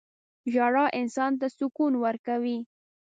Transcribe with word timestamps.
•ژړا 0.53 0.85
انسان 0.99 1.31
ته 1.39 1.47
سکون 1.57 1.93
ورکوي. 2.03 2.57